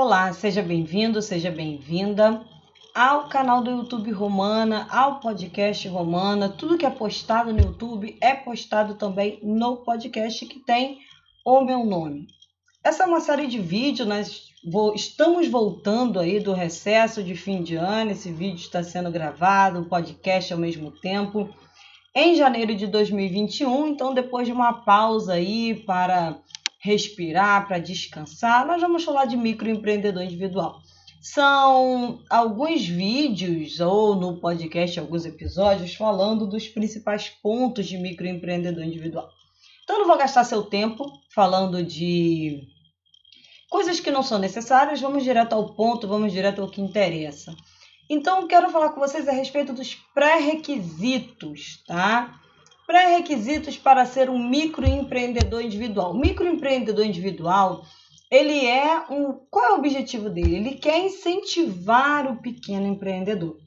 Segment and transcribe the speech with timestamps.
[0.00, 2.40] Olá, seja bem-vindo, seja bem-vinda
[2.94, 6.48] ao canal do YouTube Romana, ao podcast Romana.
[6.48, 11.00] Tudo que é postado no YouTube é postado também no podcast que tem
[11.44, 12.28] o meu nome.
[12.84, 14.42] Essa é uma série de vídeos, nós
[14.94, 18.12] estamos voltando aí do recesso de fim de ano.
[18.12, 21.52] Esse vídeo está sendo gravado, o podcast ao mesmo tempo,
[22.14, 23.88] em janeiro de 2021.
[23.88, 26.38] Então, depois de uma pausa aí para
[26.78, 30.80] respirar, para descansar, nós vamos falar de microempreendedor individual.
[31.20, 39.28] São alguns vídeos ou no podcast alguns episódios falando dos principais pontos de microempreendedor individual.
[39.82, 42.62] Então, não vou gastar seu tempo falando de
[43.68, 47.54] coisas que não são necessárias, vamos direto ao ponto, vamos direto ao que interessa.
[48.08, 52.40] Então, quero falar com vocês a respeito dos pré-requisitos, tá?
[52.88, 56.12] Pré-requisitos para ser um microempreendedor individual.
[56.12, 57.84] O microempreendedor individual,
[58.30, 59.34] ele é um.
[59.50, 60.56] Qual é o objetivo dele?
[60.56, 63.58] Ele quer incentivar o pequeno empreendedor.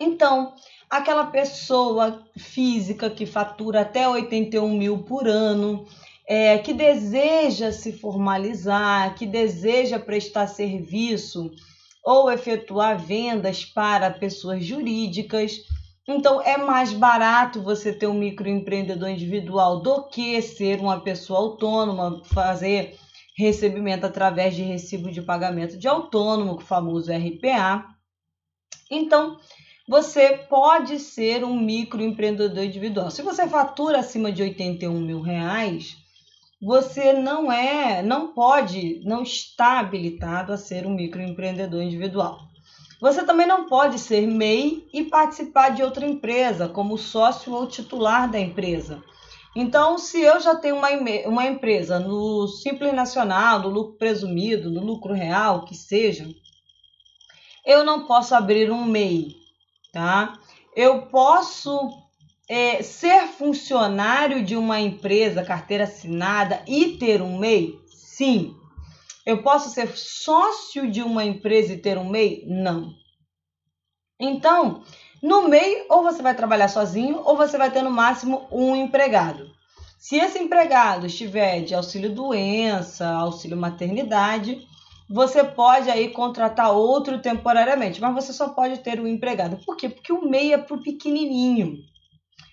[0.00, 0.52] Então,
[0.90, 5.86] aquela pessoa física que fatura até 81 mil por ano,
[6.26, 11.52] é, que deseja se formalizar, que deseja prestar serviço
[12.02, 15.60] ou efetuar vendas para pessoas jurídicas
[16.06, 22.22] então é mais barato você ter um microempreendedor individual do que ser uma pessoa autônoma,
[22.24, 22.98] fazer
[23.36, 27.86] recebimento através de recibo de pagamento de autônomo, o famoso RPA.
[28.90, 29.38] Então,
[29.88, 33.10] você pode ser um microempreendedor individual.
[33.10, 35.96] Se você fatura acima de 81 mil reais,
[36.60, 42.53] você não é, não pode, não está habilitado a ser um microempreendedor individual.
[43.04, 48.30] Você também não pode ser MEI e participar de outra empresa, como sócio ou titular
[48.30, 49.04] da empresa.
[49.54, 50.88] Então, se eu já tenho uma,
[51.26, 56.26] uma empresa no Simples Nacional, no lucro presumido, no lucro real, que seja,
[57.66, 59.36] eu não posso abrir um MEI,
[59.92, 60.32] tá?
[60.74, 61.90] Eu posso
[62.48, 67.78] é, ser funcionário de uma empresa, carteira assinada e ter um MEI?
[67.86, 68.56] Sim.
[69.26, 72.44] Eu posso ser sócio de uma empresa e ter um MEI?
[72.46, 72.92] Não.
[74.20, 74.82] Então,
[75.22, 79.50] no MEI, ou você vai trabalhar sozinho, ou você vai ter no máximo um empregado.
[79.98, 84.60] Se esse empregado estiver de auxílio doença, auxílio maternidade,
[85.08, 89.56] você pode aí contratar outro temporariamente, mas você só pode ter um empregado.
[89.64, 89.88] Por quê?
[89.88, 91.78] Porque o MEI é para o pequenininho.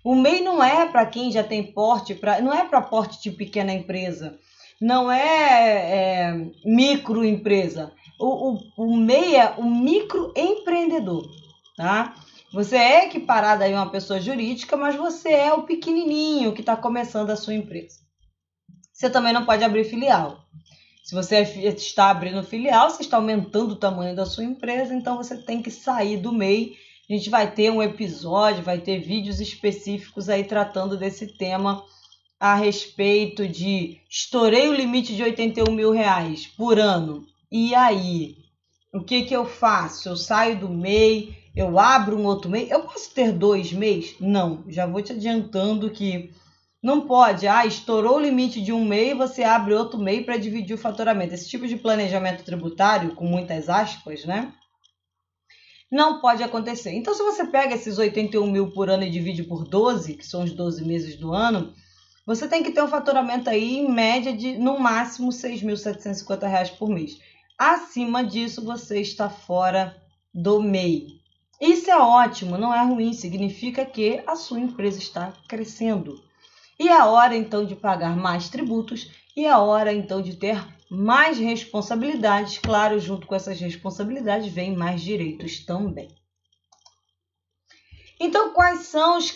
[0.06, 3.32] O MEI não é para quem já tem porte, pra, não é para porte de
[3.32, 4.40] pequena empresa
[4.82, 7.94] não é, é microempresa.
[8.20, 11.30] O, o, o MEI é o microempreendedor,
[11.78, 12.16] tá?
[12.52, 17.30] Você é equiparado a uma pessoa jurídica, mas você é o pequenininho que está começando
[17.30, 18.00] a sua empresa.
[18.92, 20.44] Você também não pode abrir filial.
[21.04, 25.38] Se você está abrindo filial, você está aumentando o tamanho da sua empresa, então você
[25.38, 26.74] tem que sair do MEI.
[27.10, 31.84] A gente vai ter um episódio, vai ter vídeos específicos aí tratando desse tema
[32.42, 37.24] a respeito de estourei o limite de 81 mil reais por ano.
[37.52, 38.36] E aí?
[38.92, 40.10] O que, que eu faço?
[40.10, 42.68] Eu saio do MEI, eu abro um outro MEI.
[42.72, 44.16] Eu posso ter dois MEIs?
[44.20, 46.32] Não, já vou te adiantando que
[46.82, 47.48] não pode.
[47.48, 51.36] Ah, estourou o limite de um MEI, você abre outro MEI para dividir o faturamento.
[51.36, 54.52] Esse tipo de planejamento tributário, com muitas aspas, né?
[55.92, 56.92] Não pode acontecer.
[56.94, 60.44] Então, se você pega esses 81 mil por ano e divide por 12, que são
[60.44, 61.72] os 12 meses do ano,
[62.26, 66.90] você tem que ter um faturamento aí em média de no máximo R$ 6.750 por
[66.90, 67.20] mês.
[67.58, 69.96] Acima disso, você está fora
[70.34, 71.08] do MEI.
[71.60, 76.24] Isso é ótimo, não é ruim, significa que a sua empresa está crescendo.
[76.80, 81.38] E é hora então de pagar mais tributos e é hora então de ter mais
[81.38, 82.58] responsabilidades.
[82.58, 86.08] Claro, junto com essas responsabilidades vem mais direitos também.
[88.24, 89.34] Então, quais são os,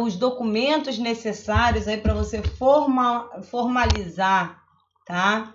[0.00, 4.62] os documentos necessários aí para você forma, formalizar,
[5.04, 5.52] tá?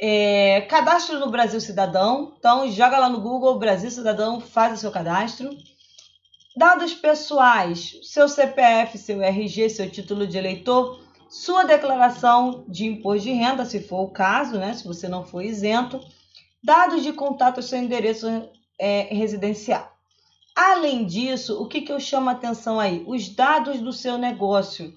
[0.00, 2.36] É, cadastro no Brasil Cidadão.
[2.38, 5.50] Então, joga lá no Google Brasil Cidadão, faz o seu cadastro.
[6.56, 13.32] Dados pessoais, seu CPF, seu RG, seu título de eleitor, sua declaração de imposto de
[13.32, 14.72] renda, se for o caso, né?
[14.72, 15.98] Se você não for isento.
[16.62, 18.28] Dados de contato, seu endereço
[18.78, 19.93] é, residencial.
[20.54, 23.02] Além disso, o que, que eu chamo a atenção aí?
[23.08, 24.94] Os dados do seu negócio.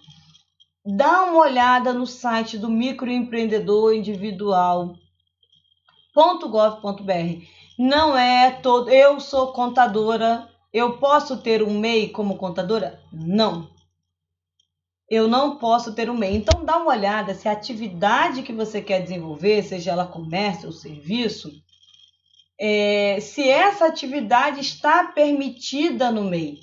[0.85, 4.97] Dá uma olhada no site do microempreendedor individual.gov.br.
[7.77, 8.89] Não é todo.
[8.89, 10.47] Eu sou contadora.
[10.71, 13.01] Eu posso ter um MEI como contadora?
[13.11, 13.67] Não.
[15.09, 16.35] Eu não posso ter um MEI.
[16.35, 20.71] Então dá uma olhada se a atividade que você quer desenvolver, seja ela comércio ou
[20.71, 21.51] serviço,
[22.59, 26.59] é, se essa atividade está permitida no MEI.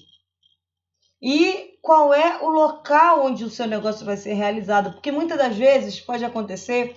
[1.22, 4.92] E qual é o local onde o seu negócio vai ser realizado?
[4.92, 6.96] Porque muitas das vezes pode acontecer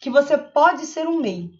[0.00, 1.50] que você pode ser um MEI,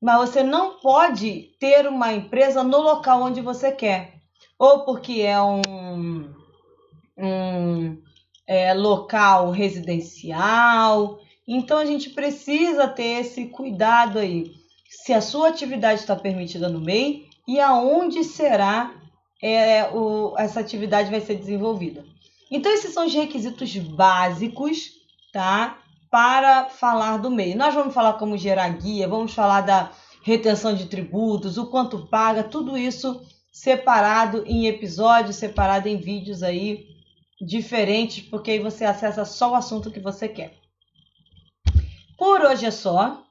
[0.00, 4.14] mas você não pode ter uma empresa no local onde você quer.
[4.58, 6.34] Ou porque é um,
[7.16, 8.02] um
[8.46, 11.18] é, local residencial.
[11.48, 16.80] Então a gente precisa ter esse cuidado aí se a sua atividade está permitida no
[16.80, 18.92] MEI e aonde será
[19.42, 22.04] é, o, essa atividade vai ser desenvolvida.
[22.50, 24.90] Então, esses são os requisitos básicos,
[25.32, 25.78] tá?
[26.10, 27.54] Para falar do MEI.
[27.54, 29.90] Nós vamos falar como gerar guia, vamos falar da
[30.22, 33.20] retenção de tributos, o quanto paga, tudo isso
[33.52, 36.86] separado em episódios, separado em vídeos aí
[37.40, 40.54] diferentes, porque aí você acessa só o assunto que você quer.
[42.16, 43.25] Por hoje é só.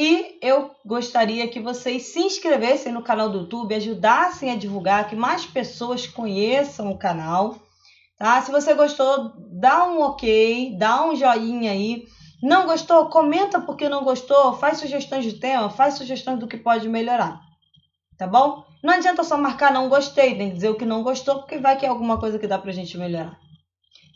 [0.00, 5.16] E eu gostaria que vocês se inscrevessem no canal do YouTube, ajudassem a divulgar, que
[5.16, 7.56] mais pessoas conheçam o canal.
[8.16, 8.40] Tá?
[8.40, 12.04] Se você gostou, dá um ok, dá um joinha aí.
[12.40, 13.08] Não gostou?
[13.08, 17.40] Comenta porque não gostou, faz sugestões de tema, faz sugestões do que pode melhorar.
[18.16, 18.64] Tá bom?
[18.84, 21.84] Não adianta só marcar não gostei, que dizer o que não gostou, porque vai que
[21.84, 23.36] é alguma coisa que dá pra gente melhorar.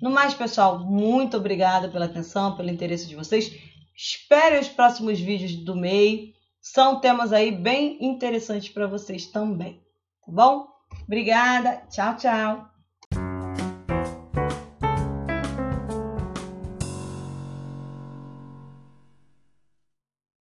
[0.01, 3.72] No mais, pessoal, muito obrigada pela atenção, pelo interesse de vocês.
[3.97, 6.35] Espere os próximos vídeos do MEI.
[6.61, 9.81] São temas aí bem interessantes para vocês também.
[10.25, 10.69] Tá bom?
[11.07, 11.83] Obrigada.
[11.91, 12.72] Tchau, tchau.